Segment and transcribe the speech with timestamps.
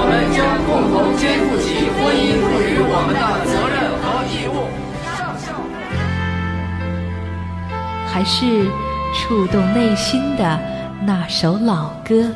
[0.00, 3.20] 我们将共同肩负起婚姻赋予我们的
[3.50, 4.56] 责任和义务。
[8.06, 8.70] 还是
[9.12, 10.60] 触动内心的
[11.04, 12.30] 那首老歌。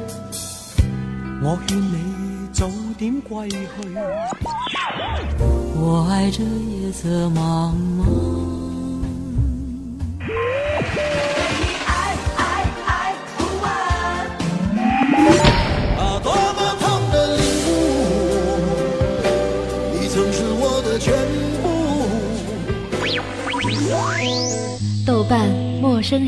[1.41, 3.59] 我劝你早点归去，
[5.77, 8.32] 我爱这夜色茫茫。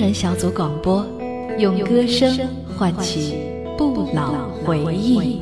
[0.04, 1.02] 人小组广播，
[1.56, 2.38] 用歌声
[2.76, 3.38] 唤起。
[3.78, 5.40] 不老回忆。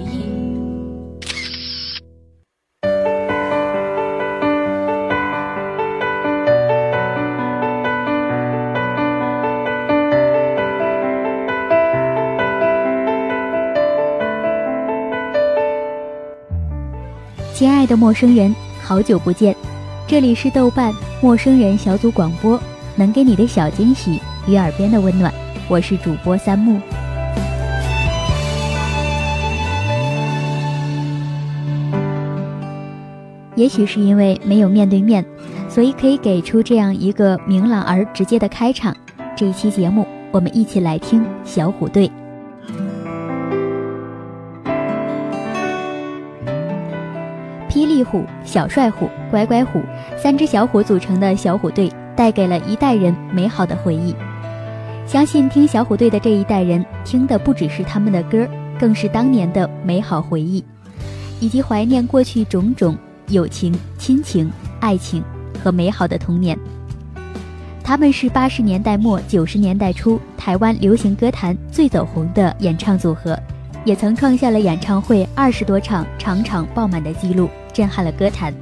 [17.52, 19.56] 亲爱的陌生人，好久不见！
[20.06, 22.56] 这里是豆瓣陌生人小组广播，
[22.94, 25.32] 能给你的小惊喜与耳边的温暖。
[25.68, 26.80] 我是主播三木。
[33.54, 35.24] 也许是因为没有面对面，
[35.68, 38.96] 所以可以给出这样一个明朗而直接的开场。
[39.36, 42.10] 这一期节目，我们一起来听小虎队。
[47.68, 49.80] 霹雳虎、小帅虎、乖乖虎
[50.16, 54.14] 三只小虎组成的小虎队，带给了一代人美好的回忆。
[55.06, 58.48] 相信听小虎队的这一代人，听的不只是他们的歌，
[58.78, 60.64] 更是当年的美好回忆，
[61.40, 62.96] 以及怀念过去种种。
[63.28, 65.22] 友情、亲情、爱情
[65.62, 66.58] 和美好的童年。
[67.82, 73.38] 他们是八十年代末九十年代初台湾流行歌坛最走红的演唱组合，
[73.86, 78.52] 也曾创下了演唱会二十多场场场爆满的记录，震撼了歌坛。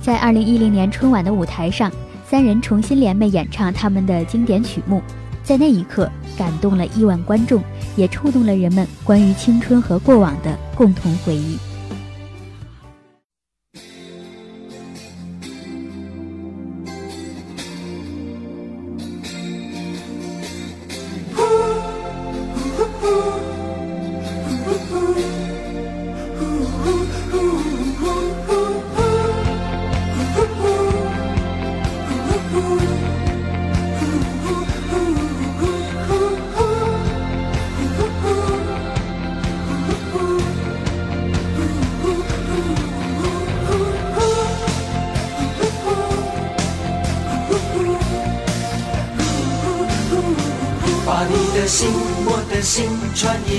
[0.00, 1.92] 在二零一零年春晚的舞台上，
[2.24, 5.02] 三人重新联袂演唱他们的经典曲目，
[5.44, 7.62] 在那一刻感动了亿万观众，
[7.94, 11.58] 也触动了人们关于青春和过往的共同回忆。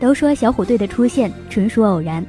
[0.00, 2.24] 都说小虎队的出现纯属偶然。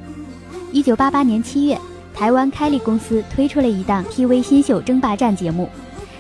[0.74, 1.78] 一九八八年七月，
[2.14, 5.70] 台湾开立公司推出了一档 TV 新秀争霸战节目，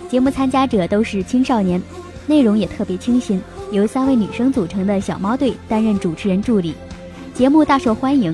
[0.10, 1.82] 节目参加者都是青少年，
[2.26, 6.74] 内容也特别清新，由三位女生组成的小猫队担任主持人助理，
[7.34, 8.34] 节目大受欢迎。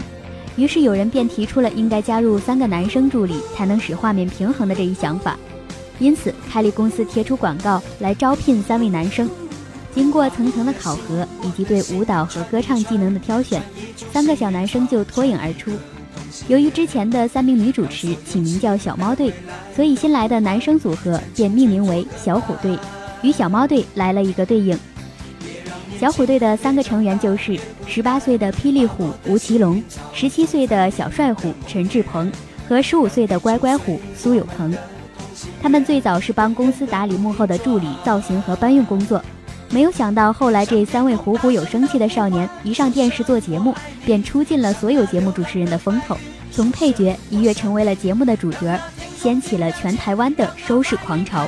[0.56, 5.38] 于是有人便提出了应该加入三个男生助理才能使画面平衡的这一想法，
[6.00, 9.30] 因此开立公司贴出广告来招聘三位男生。
[9.98, 13.60] 经过层层的考核以及对舞蹈和歌唱技能的挑选，
[14.14, 15.72] 三个小男生就脱颖而出。
[16.48, 19.34] 由于之前的三名女主持起名叫小猫队，
[19.76, 22.78] 所以新来的男生组合便命名为小虎队，
[23.24, 24.78] 与小猫队来了一个对应。
[26.00, 29.82] 小虎队的三个成员就是十八岁的霹雳虎吴奇隆，
[30.14, 32.32] 十七岁的小帅虎陈志鹏
[32.70, 34.78] 和十五岁的乖乖虎苏有朋。
[35.60, 39.20] 他们最早是帮公司打理幕后的助理、造型和搬运工作，
[39.70, 43.76] 没有想到后来这三位虎虎有生气的少年一上电视做节目，
[44.06, 46.18] 便出尽了所有节目主持人的风头。
[46.52, 48.80] 从配角一跃成为了节目的主角，
[49.20, 51.48] 掀起了全台湾的收视狂潮。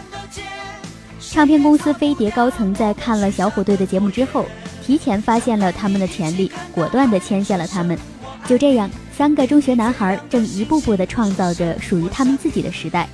[1.20, 4.46] 唱片公司飞碟高层在看了小虎队的节目之后，
[4.84, 7.98] 提前发现了他们的潜力，果断地签下了他们。
[8.46, 13.08] 就这样，三个中学男孩正一步步地创造着属于他们自己的时代。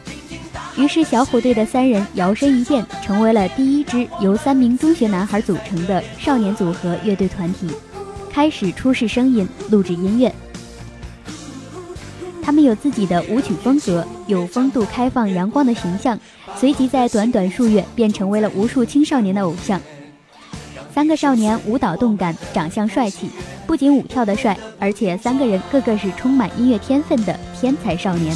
[0.78, 7.70] 于是，小虎队的三人摇身一变，成为了第一支由三名中学男孩组成的少年组合乐队团体，
[8.30, 10.34] 开始出示声音、录制音乐。
[12.44, 16.20] 他们有自己的舞曲风格，有风度开放、阳光的形象，
[16.58, 19.82] 随即在短短数月便成为了无数青少年的偶像。
[20.94, 23.30] 三个少年舞蹈动感，长相帅气，
[23.66, 28.36] 不仅舞跳得帅，而且三个人个个是充满音乐天分的天才少年。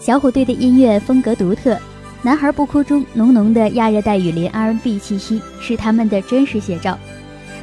[0.00, 1.74] 小虎队的音乐风格独特，
[2.22, 6.98] 《男孩不哭》中浓浓的亚热带雨林 R&B 气息是他们的真实写照，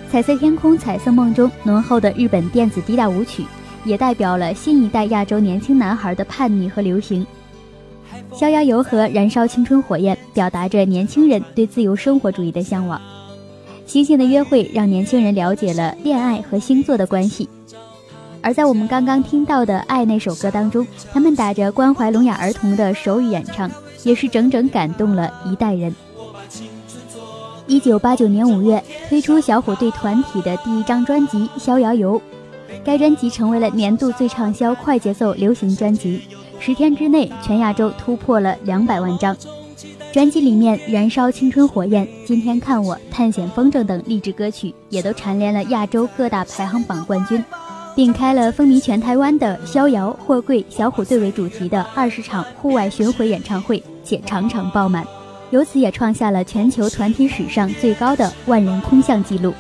[0.12, 3.44] 《彩色天空彩色梦》中浓厚的日本电子 D 大舞曲
[3.84, 7.26] 也代表了新一代亚洲年轻男孩的叛逆和流行，
[8.40, 13.00] 《逍遥游》和《燃烧青春火焰》表达着年轻人对自由生活主义的向往，
[13.88, 17.50] 《星星的约会》让年轻人了解了恋爱和星座的关系。
[18.48, 23.70] 而在我们刚刚听到的《爱》那首歌当中，他们打着关怀聋哑儿童的手语演唱，
[24.04, 25.94] 也是整整感动了一代人。
[27.66, 32.18] 一九八九年五月推出小虎队团体的第一张专辑《逍遥游》，
[32.86, 36.22] 该专辑成为了年度最畅销快节奏流行专辑，
[36.58, 39.36] 十天之内全亚洲突破了两百万张。
[40.14, 47.44] 专辑里面《燃烧青春火焰》《今天看我》《探险风筝》等励志歌曲，也都蝉联了亚洲各大排行榜冠军。
[47.98, 55.04] 并开了风靡全台湾的逍遥、货柜、小虎队为主题的二十场户外巡回演唱会，且场场爆满，
[55.50, 59.52] 由此也创下了全球团体史上最高的万人空巷纪录。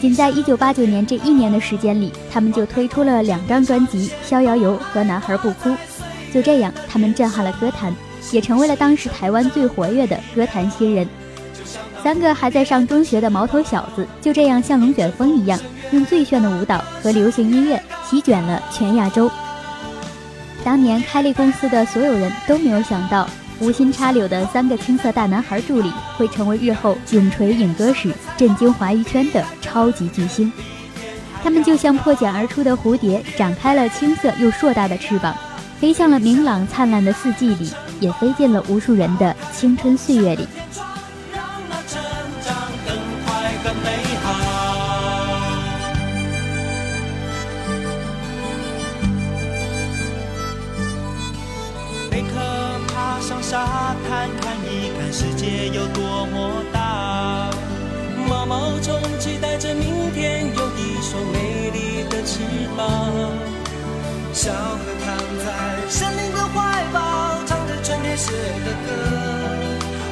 [0.00, 5.68] 仅在一九八九年这一年的时间里，他们就推出了两张专辑《逍遥游》和《男孩不哭》。
[6.32, 7.94] 就这样，他们震撼了歌坛，
[8.32, 11.06] 也成为了当时台湾最活跃的歌坛新人。
[12.02, 15.60] 三个还在上中学的毛头小子，就这样像龙卷风一样。
[15.92, 19.30] 用最炫的舞蹈和流行音乐席卷了全亚洲。
[20.64, 23.28] 当年开立公司的所有人都没有想到，
[23.60, 30.50] 无心插柳的三个青涩大男孩助理会成为日后永垂影歌史、震惊华语圈的超级巨星。
[31.42, 35.36] 他们就像破茧而出的蝴蝶，展开了青涩又硕大的翅膀，
[35.78, 40.48] 飞向了明朗灿烂的四季里，也飞进了无数人的青春岁月里。
[55.16, 57.48] 世界有多么大，
[58.28, 62.40] 毛毛虫期待着明天有一双美丽的翅
[62.76, 62.84] 膀。
[64.32, 66.98] 小河躺在森林的怀抱，
[67.46, 68.90] 唱着春天写的歌。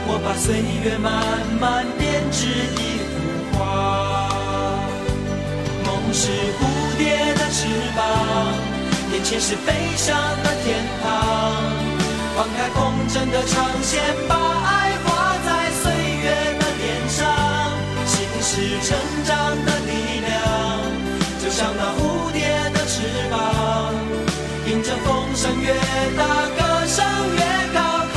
[0.06, 1.11] 我把岁月慢
[1.61, 4.30] 慢编织一幅画。
[5.85, 7.66] 梦是蝴蝶的翅
[7.97, 7.99] 膀，
[9.12, 11.11] 眼前是飞翔的天堂。
[12.37, 14.82] 放开风筝的长线，把爱。
[18.62, 20.31] 是成长的力量
[21.42, 23.92] 就像那蝴蝶的翅膀
[24.69, 25.75] 迎着风声越
[26.16, 26.23] 大
[26.57, 27.04] 歌声
[27.35, 27.40] 越
[27.75, 27.81] 高
[28.14, 28.16] 亢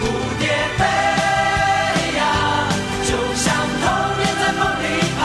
[0.00, 0.02] 蝴
[0.38, 0.82] 蝶飞
[2.18, 2.68] 呀
[3.08, 4.84] 就像童年在风里
[5.18, 5.20] 跑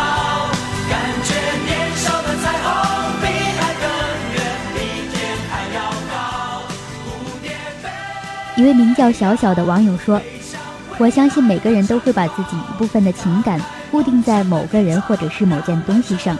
[0.89, 0.93] 感
[1.25, 1.29] 觉
[1.65, 2.65] 年少的彩虹
[3.19, 3.23] 比
[3.59, 3.85] 海更
[4.35, 4.37] 远
[4.73, 4.77] 比
[5.11, 5.15] 天
[5.49, 5.77] 还要
[6.09, 6.13] 高
[7.03, 7.05] 蝴
[7.41, 7.51] 蝶
[7.83, 7.83] 飞
[8.55, 10.21] 一位名叫小小的网友说
[10.97, 13.59] 我相信每个人都会把自己一部分的情感
[13.91, 16.37] 固定在某个人或者是某件东西上，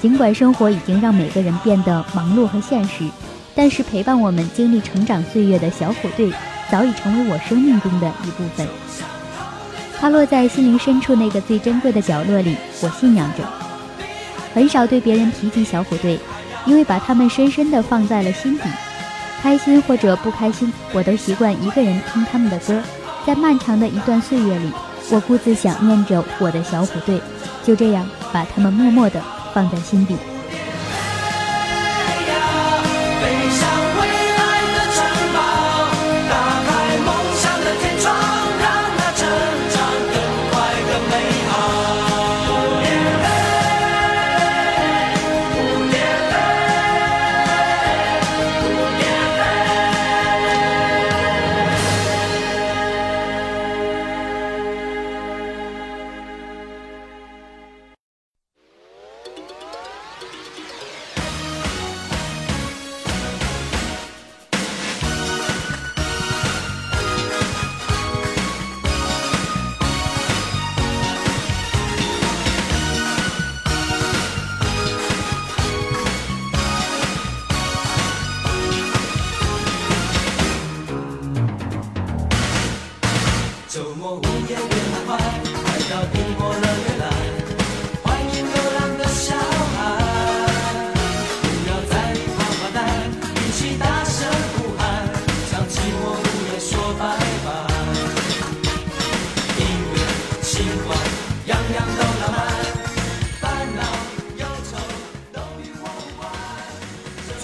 [0.00, 3.08] 尽管生活已经让每个人变得忙碌和现实，
[3.54, 6.30] 但是陪伴我们经历成长岁月的小虎队
[6.70, 8.68] 早已成为我生命中的一部分。
[9.98, 13.42] 它落在心灵深处那个最珍贵的角落里，我信仰着。
[14.52, 16.18] 很少对别人提及小虎队，
[16.66, 18.64] 因为把他们深深地放在了心底。”
[19.40, 22.82] 开心或者不开心，我都习惯一个人听他们的歌。
[23.26, 24.70] 在漫长的一段岁月里，
[25.10, 27.20] 我孤自想念着我的小虎队，
[27.62, 29.20] 就这样把他们默默地
[29.54, 30.16] 放在心底。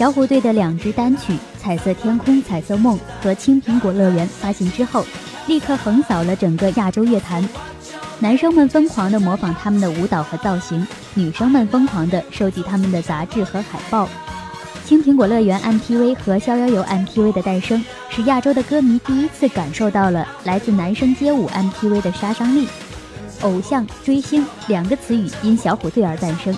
[0.00, 5.04] 小虎队的两支单曲《彩色天空》《彩色梦》和《青苹果乐园》发行之后，
[5.46, 7.46] 立刻横扫了整个亚洲乐坛。
[8.18, 14.06] 男生们疯狂地模仿他们的舞蹈和造型，女生们疯狂地收集他们的杂志和海报。
[14.86, 22.66] 《青苹果乐园》MTV 和《逍遥游》MTV 的诞生，使亚洲的歌迷第一次感受到了来自男生街舞 MTV 的杀伤力。
[23.42, 26.56] 偶像追星两个词语因小虎队而诞生。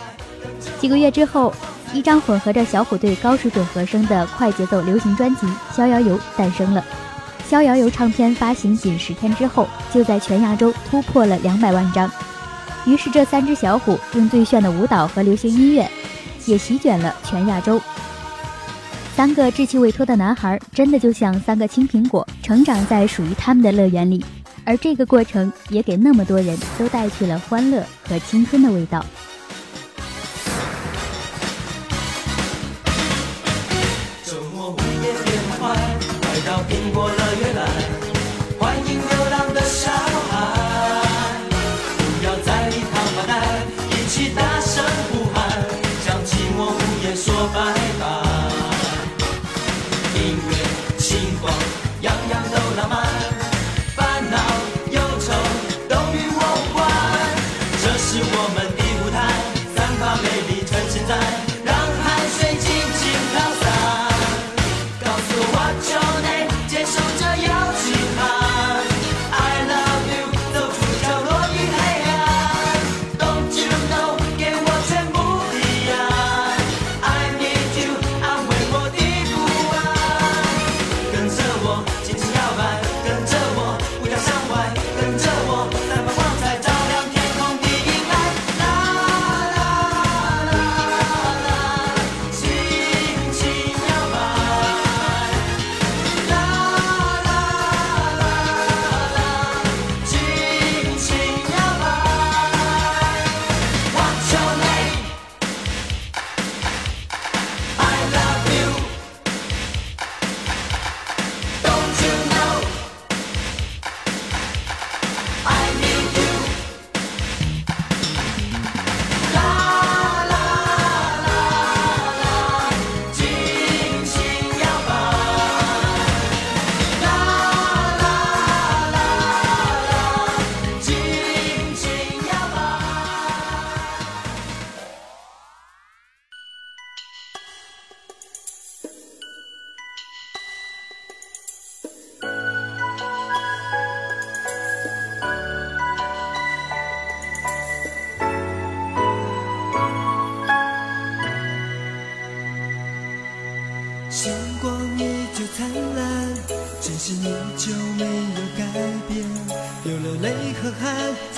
[0.80, 1.52] 几个月之后。
[1.92, 5.46] 一张混合着小虎队高水准和声的快节奏流行专辑
[5.76, 6.82] 《逍遥游》诞生了。
[7.50, 12.11] 《逍遥游》唱片发行仅十天之后，就在全亚洲突破了两百万张。
[12.87, 15.87] 于是，这三只小虎用最炫的舞蹈和流行音乐，
[16.46, 17.78] 也席卷了全亚洲。
[19.14, 24.25] 三个稚气未脱的男孩，真的就像三个青苹果，成长在属于他们的乐园里。
[24.64, 29.04] 而这个过程，也给那么多人都带去了欢乐和青春的味道。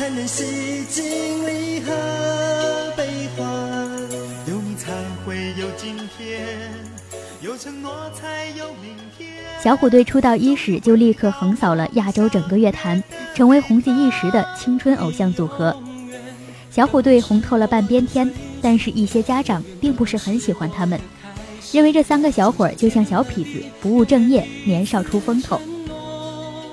[0.05, 1.03] 才能洗净
[1.49, 1.91] 离合
[2.95, 3.49] 悲欢？
[4.47, 4.93] 有你才
[5.25, 6.47] 会有今天，
[7.41, 9.31] 有承诺才有明天。
[9.63, 13.03] 小虎队出道伊始就立刻横扫了亚洲整个乐坛，
[13.35, 15.75] 成为红极一时的青春偶像组合。
[16.71, 18.31] 小虎队红透了半边天，
[18.61, 21.01] 但是一些家长并不是很喜欢他们，
[21.73, 25.59] 认为这三个小伙儿就像小痞子，不务正业，年少出风头。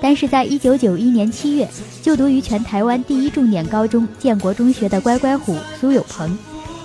[0.02, 1.68] 但是在一九九一年七月，
[2.02, 6.36] 就读于全台湾第一重点高中建国中学的乖乖虎苏有朋，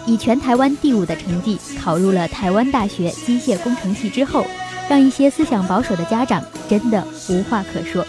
[0.05, 4.45] 以全台湾第五的成绩考入了台湾大学机械工程系之后，
[4.87, 8.05] 让一些思想保守的家长真的无话可说。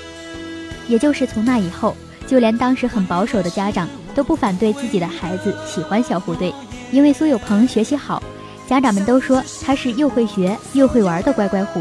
[0.87, 1.97] 也就是从那以后，
[2.27, 6.55] 就连当时很保守的家长都不反对自己的孩子喜欢小虎队，
[6.93, 8.23] 因为苏有朋学习好，
[8.69, 11.81] 家长们都说他是又会学又会玩的乖乖虎。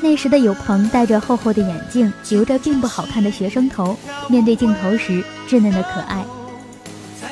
[0.00, 3.96] 那时的有朋戴着厚厚的眼镜，留着并不好看的学生头，
[4.28, 6.24] 面对镜头时稚嫩的可爱。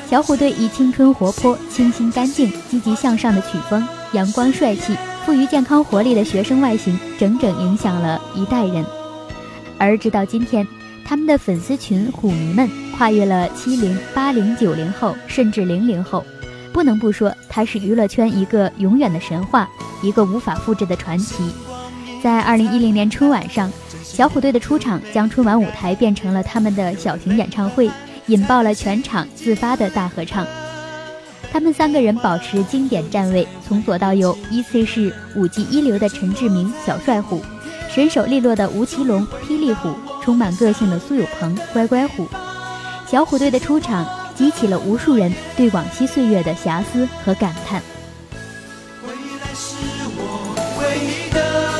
[0.09, 4.95] 小虎队以青春活泼、清新干净、积极向上的曲风，阳光帅气、
[5.25, 8.85] 富于健康活力的学生外形，整整影响了一代人。
[9.77, 10.67] 而直到今天，
[11.05, 16.23] 他们的粉丝群虎迷们跨越了七零、八零、九零后，甚至零零后，
[16.73, 19.67] 不能不说他是娱乐圈一个永远的神话，
[20.03, 21.43] 一个无法复制的传奇。
[22.25, 23.71] 在二零一零年春晚上，
[24.03, 27.87] 小虎队的出场将春晚舞台变成了他们的小型演唱会，
[28.25, 30.43] 引爆了全场自发的大合唱。
[31.51, 37.39] 他们三个人保持经典站位，从左到右依次是舞技一流的陈志明小帅虎，
[37.93, 42.27] 身手利落的吴奇隆霹雳虎，充满个性的苏有朋乖乖虎。
[43.07, 47.79] 小虎队的出场激起了无数人对往昔岁月的遐思和感叹。
[49.03, 49.75] 未来是
[50.17, 51.74] 我唯一的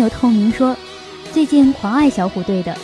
[0.00, 0.76] 友透明说
[1.32, 2.76] ：“最近狂爱小虎队的，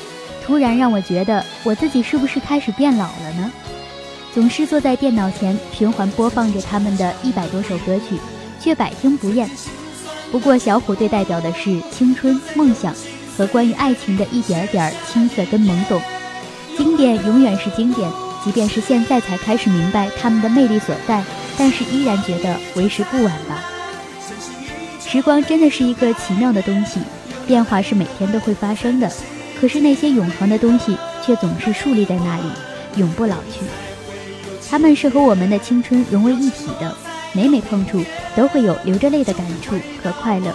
[0.44, 3.50] 突然让我觉得我自己是不是开始变老了呢？
[4.32, 8.16] 总是坐在电脑前循环播放着他们的一百多首歌曲，
[8.60, 9.48] 却百听不厌。
[10.30, 12.94] 不过小虎队代表的是青春、梦想
[13.36, 16.00] 和关于爱情的一点点青涩跟懵懂。
[16.76, 18.10] 经典永远是经典，
[18.44, 21.24] 即便是现在才开始明白他们的魅力所在，
[21.56, 23.64] 但是依然觉得为时不晚吧。”
[25.08, 26.98] 时光真的是一个奇妙的东西，
[27.46, 29.10] 变化是每天都会发生的，
[29.60, 32.42] 可是那些永恒的东西却总是树立在那里，
[32.96, 33.60] 永不老去。
[34.68, 36.92] 它们是和我们的青春融为一体的，
[37.32, 40.52] 每每碰触都会有流着泪的感触和快乐。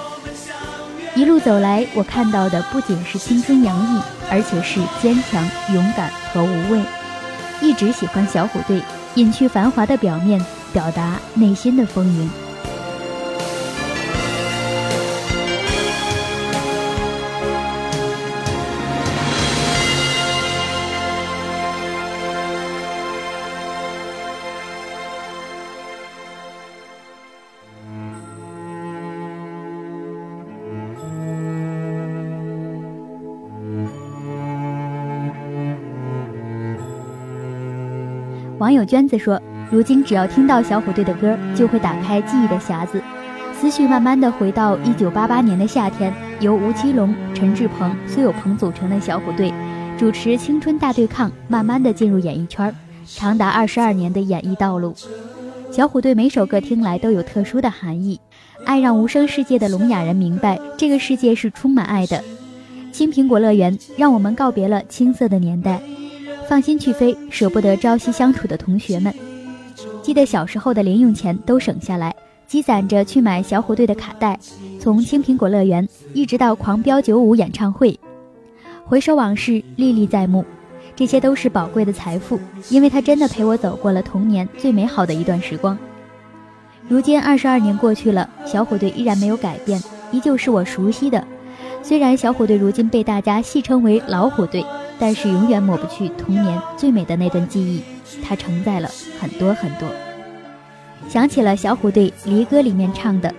[1.15, 6.81] 一路走来，我看到的不仅是青春洋溢，而且是坚强、勇敢和无畏。
[7.61, 8.81] 一直喜欢小虎队，
[9.15, 12.29] 隐去繁华的表面，表达内心的风云。
[38.71, 39.37] 网友娟子说
[39.69, 43.01] ：“如今只要听到小虎队的歌，就会打开记忆的匣子，
[43.53, 49.53] 思绪慢慢的回到一九八八年的夏天，由吴奇隆、陈志朋、苏有朋组成的小虎队，
[49.97, 52.73] 主持《青春大对抗》，慢慢的进入演艺圈，
[53.05, 54.95] 长达二十二年的演艺道路。
[55.69, 58.21] 小虎队每首歌听来都有特殊的含义，
[58.63, 62.23] 爱让无声世界的聋哑人明白，这个世界是充满爱的。
[62.93, 65.81] 青苹果乐园让我们告别了青涩的年代。”
[66.51, 69.13] 放心去飞，舍不得朝夕相处的同学们。
[70.01, 72.13] 记得小时候的零用钱都省下来，
[72.45, 74.37] 积攒着去买小虎队的卡带，
[74.77, 77.97] 从青苹果乐园一直到狂飙九五演唱会，
[78.83, 80.43] 回首往事历历在目，
[80.93, 82.37] 这些都是宝贵的财富，
[82.67, 85.77] 因为它真的陪我走过了童年最美好的一段时光。
[86.89, 91.25] 如今二十二年过去了，小虎队依然没有改变，依旧是我熟悉的。
[91.83, 94.65] 虽然小虎队如今被大家戏称为老虎队，
[94.99, 97.81] 但是永远抹不去童年最美的那段记忆，
[98.23, 98.89] 它承载了
[99.19, 99.89] 很多很多。
[101.09, 103.33] 想起了小虎队《离歌》里面唱的：“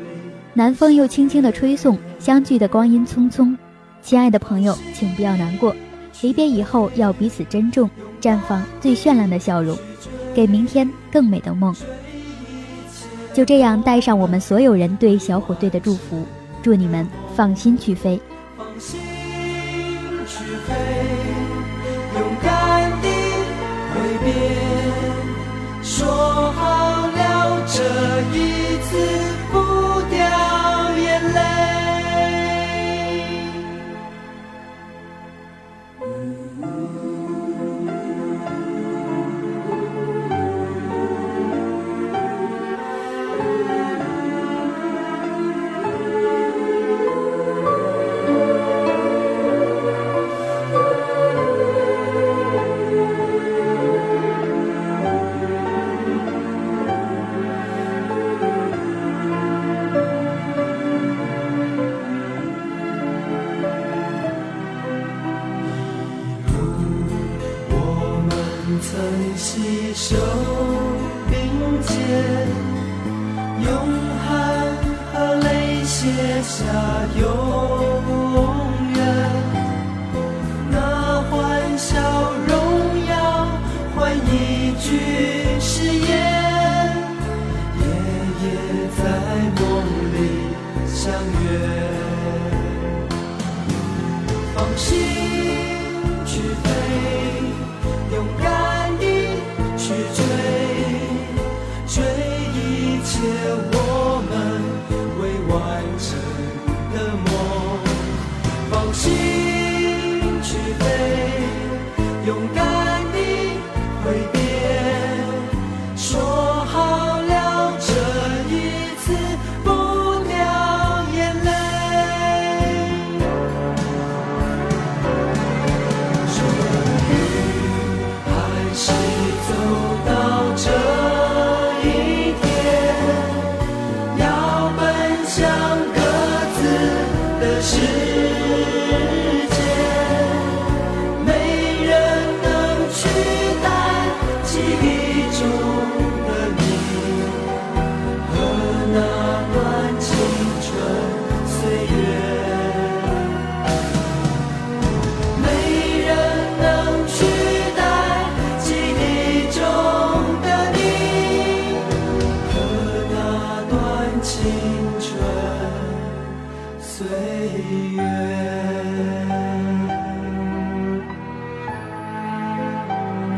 [0.52, 3.56] 南风又轻轻的吹送，相聚的光阴匆匆。
[4.02, 5.74] 亲爱的朋友，请不要难过，
[6.20, 7.88] 离别以后要彼此珍重，
[8.20, 9.78] 绽放最绚烂的笑容，
[10.34, 11.74] 给明天更美的梦。”
[13.32, 16.26] 就这样带上我们所有人对小虎队的祝福，
[16.60, 18.20] 祝你们放心去飞。
[18.78, 19.11] 心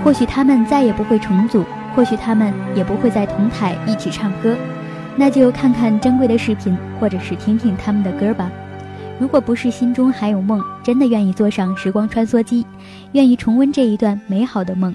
[0.05, 1.65] 或许他们再也不会重组，
[1.97, 4.55] 或许他们也不会在同台一起唱歌，
[5.17, 8.51] 那就看看珍贵的视频，或者是听听他们的歌吧。
[9.19, 12.67] 如果不是心中还有梦，真的愿意坐上时光穿梭机，
[13.13, 14.95] 愿意重温这一段美好的梦。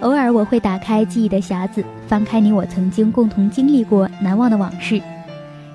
[0.00, 5.02] 偶尔我会打开记忆的匣子，翻开你我曾经共同经历过难忘的往事，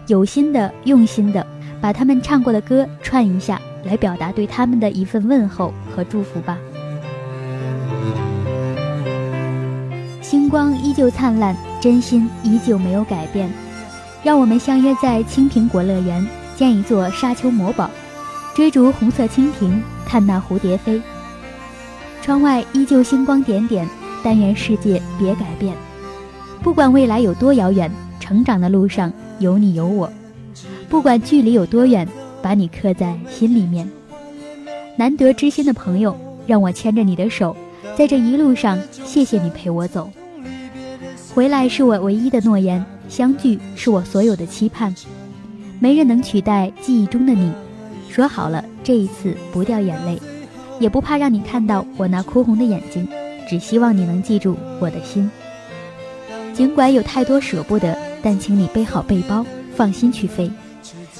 [0.08, 1.46] 有心的、用心的
[1.82, 6.58] 把他们唱过的歌串一下，来表达对他们的一份问候和祝福吧。
[10.32, 13.52] 星光依旧灿烂，真心依旧没有改变。
[14.24, 17.89] 让我们相约在青苹果乐园，建一座沙丘魔堡，
[18.56, 21.02] 追逐红色蜻蜓，看那蝴蝶飞。
[22.22, 23.86] 窗外依旧星光点点，
[24.24, 25.76] 但愿世界别改变。
[26.63, 30.10] 不管未来有多遥远，成长的路上有你有我。
[30.88, 32.08] 不管距离有多远，
[32.41, 33.86] 把你刻在心里面。
[34.96, 36.15] 难得知心的朋友，
[36.48, 37.54] 让我牵着你的手，
[37.98, 40.10] 在这一路上，谢谢你陪我走。
[41.34, 44.94] 回来是我唯一的诺言，相聚是我所有的期盼，
[45.80, 47.52] 没人能取代记忆中的你。
[48.10, 50.22] 说好了，这一次不掉眼泪，
[50.78, 53.08] 也不怕让你看到我那哭红的眼睛，
[53.50, 55.32] 只希望你能记住我的心。
[56.54, 60.52] 尽管有太多舍不得，但请你背好背包，放心去飞，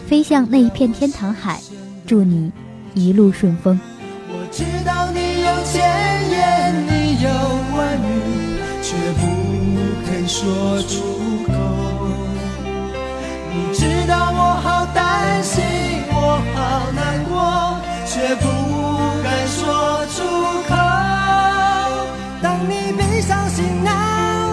[0.08, 1.62] 飞向那一片天堂海。
[2.06, 2.52] 祝你
[2.94, 3.80] 一路顺风。
[4.28, 5.82] 我知道你有千
[6.30, 7.30] 言，你有，
[10.32, 10.48] 说
[10.84, 10.96] 出
[11.46, 11.52] 口，
[13.52, 15.62] 你知道我好担心，
[16.08, 17.76] 我好难过，
[18.08, 18.48] 却不
[19.22, 19.60] 敢说
[20.16, 20.24] 出
[20.70, 20.74] 口。
[22.42, 23.92] 当你背上行囊，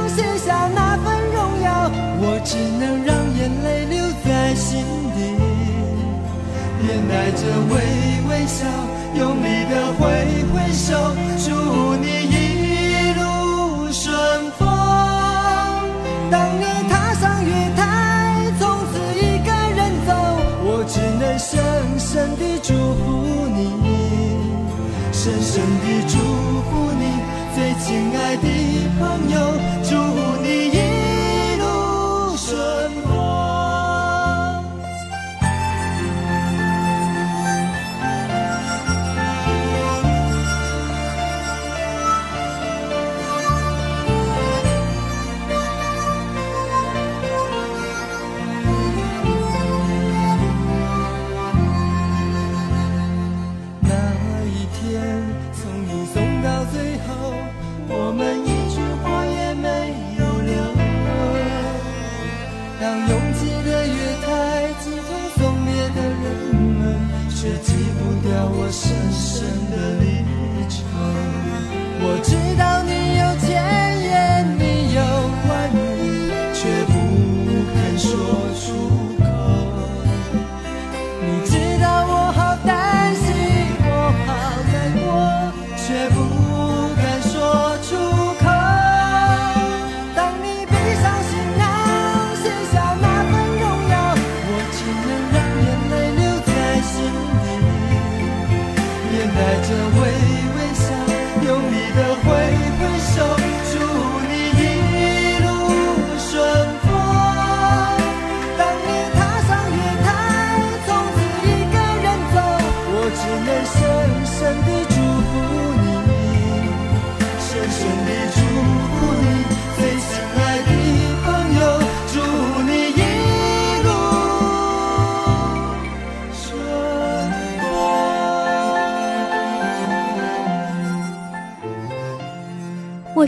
[0.09, 1.89] 卸下那份荣耀，
[2.23, 4.83] 我只能让眼泪留在心
[5.15, 5.19] 底，
[6.83, 7.73] 面带着微
[8.29, 8.67] 微笑，
[9.15, 10.18] 用力的挥挥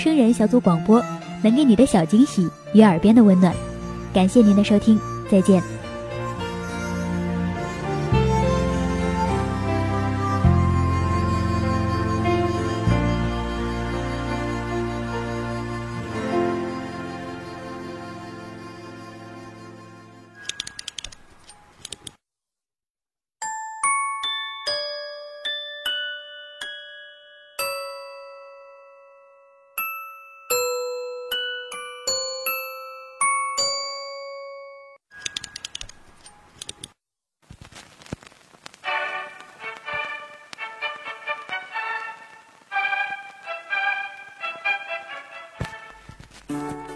[0.00, 1.04] 生人小组广播，
[1.42, 3.54] 能给你的小惊喜与耳边的温暖。
[4.14, 4.98] 感谢您的收听，
[5.30, 5.62] 再见。